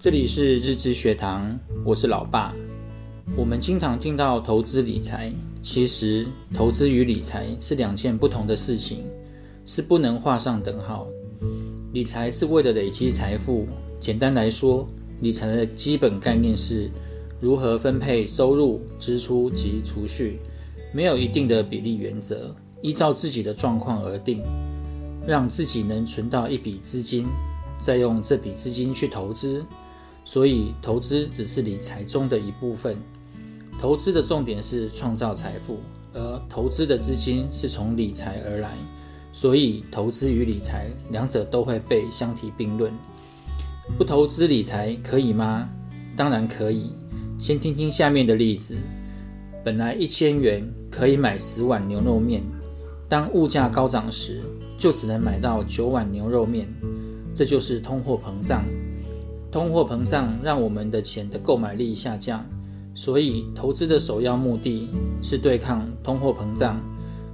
[0.00, 2.54] 这里是日知学堂，我是老爸。
[3.36, 5.30] 我们经常听到投资理财，
[5.60, 9.04] 其实投资与理财是两件不同的事情，
[9.66, 11.06] 是不能画上等号。
[11.92, 13.66] 理财是为了累积财富，
[14.00, 14.88] 简单来说，
[15.20, 16.90] 理财的基本概念是
[17.38, 20.40] 如何分配收入、支出及储蓄，
[20.94, 24.42] 没有一定的比例原则，依照自己的状况而定，
[25.26, 27.26] 让自己能存到一笔资金，
[27.78, 29.62] 再用这笔资金去投资。
[30.24, 32.96] 所以，投资只是理财中的一部分。
[33.80, 35.78] 投资的重点是创造财富，
[36.12, 38.70] 而投资的资金是从理财而来。
[39.32, 42.92] 所以，投资与理财两者都会被相提并论。
[43.96, 45.68] 不投资理财可以吗？
[46.16, 46.92] 当然可以。
[47.38, 48.76] 先听听下面的例子：
[49.64, 52.42] 本来一千元可以买十碗牛肉面，
[53.08, 54.42] 当物价高涨时，
[54.76, 56.68] 就只能买到九碗牛肉面。
[57.34, 58.62] 这就是通货膨胀。
[59.50, 62.46] 通货膨胀让我们的钱的购买力下降，
[62.94, 64.88] 所以投资的首要目的
[65.20, 66.80] 是对抗通货膨胀。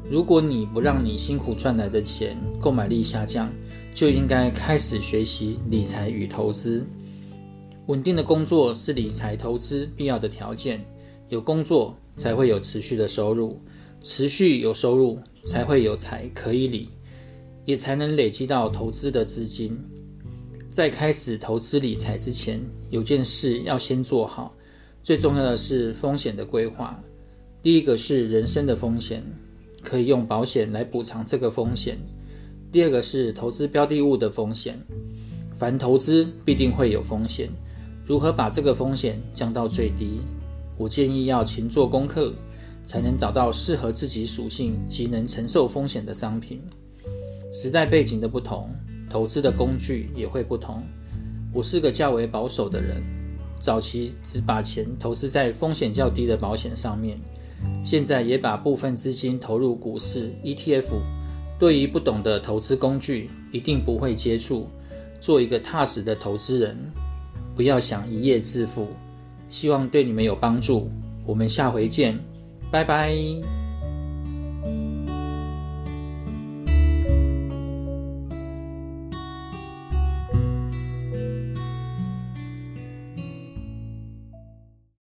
[0.08, 3.52] 如果你不让你辛苦赚来的钱购买力下降，
[3.92, 6.86] 就应该开始学习理财与投资。
[7.86, 10.84] 稳定的工作是理财投资必要的条件，
[11.28, 13.60] 有工作才会有持续的收入，
[14.00, 16.88] 持续有收入才会有财可以理，
[17.64, 19.78] 也才能累积到投资的资金。
[20.76, 22.60] 在开始投资理财之前，
[22.90, 24.54] 有件事要先做好，
[25.02, 27.02] 最重要的是风险的规划。
[27.62, 29.24] 第一个是人身的风险，
[29.82, 31.96] 可以用保险来补偿这个风险。
[32.70, 34.78] 第二个是投资标的物的风险，
[35.58, 37.48] 凡投资必定会有风险，
[38.04, 40.20] 如何把这个风险降到最低？
[40.76, 42.34] 我建议要勤做功课，
[42.84, 46.60] 才能找到适合自己属性及能承受风险的商品。
[47.50, 48.68] 时代背景的不同。
[49.08, 50.82] 投资的工具也会不同。
[51.52, 53.02] 我是个较为保守的人，
[53.60, 57.18] 早期只把钱投资在风险较低的保险上面，
[57.84, 61.00] 现在也把部分资金投入股市 ETF。
[61.58, 64.68] 对于不懂的投资工具，一定不会接触。
[65.18, 66.76] 做一个踏实的投资人，
[67.54, 68.88] 不要想一夜致富。
[69.48, 70.90] 希望对你们有帮助。
[71.24, 72.18] 我们下回见，
[72.70, 73.65] 拜拜。